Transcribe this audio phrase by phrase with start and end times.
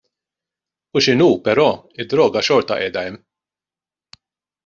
[0.93, 1.67] Hu x'inhu però
[1.99, 3.23] d-droga xorta qiegħda hemm.